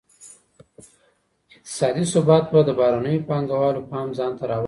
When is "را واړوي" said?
4.45-4.59